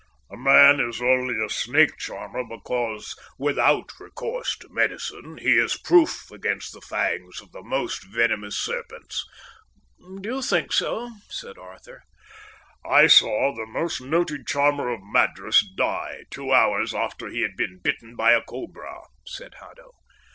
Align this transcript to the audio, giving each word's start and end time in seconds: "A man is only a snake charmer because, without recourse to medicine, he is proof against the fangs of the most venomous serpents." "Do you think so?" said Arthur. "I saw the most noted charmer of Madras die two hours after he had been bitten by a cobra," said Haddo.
"A 0.31 0.35
man 0.35 0.79
is 0.79 0.99
only 0.99 1.35
a 1.39 1.47
snake 1.47 1.95
charmer 1.99 2.43
because, 2.43 3.15
without 3.37 3.91
recourse 3.99 4.57
to 4.57 4.67
medicine, 4.71 5.37
he 5.37 5.59
is 5.59 5.77
proof 5.77 6.31
against 6.31 6.73
the 6.73 6.81
fangs 6.81 7.39
of 7.39 7.51
the 7.51 7.61
most 7.61 8.05
venomous 8.05 8.57
serpents." 8.57 9.23
"Do 9.99 10.27
you 10.27 10.41
think 10.41 10.73
so?" 10.73 11.11
said 11.29 11.59
Arthur. 11.59 12.01
"I 12.83 13.05
saw 13.05 13.53
the 13.53 13.67
most 13.67 14.01
noted 14.01 14.47
charmer 14.47 14.89
of 14.91 15.03
Madras 15.03 15.63
die 15.77 16.23
two 16.31 16.51
hours 16.51 16.95
after 16.95 17.27
he 17.27 17.41
had 17.43 17.55
been 17.55 17.77
bitten 17.77 18.15
by 18.15 18.31
a 18.31 18.41
cobra," 18.41 19.01
said 19.27 19.53
Haddo. 19.61 19.91